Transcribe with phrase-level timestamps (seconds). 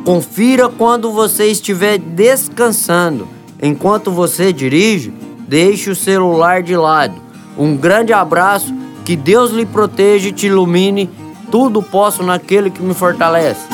[0.05, 3.35] Confira quando você estiver descansando
[3.67, 5.13] Enquanto você dirige,
[5.49, 7.21] deixe o celular de lado.
[7.59, 8.73] Um grande abraço,
[9.05, 11.11] que Deus lhe proteja e te ilumine.
[11.51, 13.67] Tudo posso naquele que me fortalece.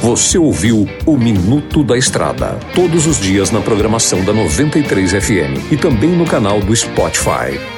[0.00, 5.76] Você ouviu o Minuto da Estrada, todos os dias na programação da 93 FM e
[5.76, 7.77] também no canal do Spotify.